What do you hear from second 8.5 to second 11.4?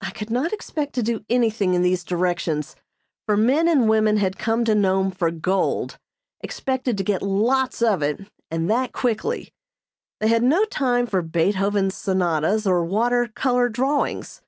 and that quickly. They had no time for